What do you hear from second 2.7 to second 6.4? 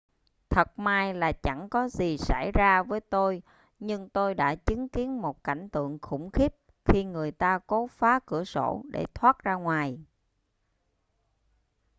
với tôi nhưng tôi đã chứng kiến một cảnh tượng khủng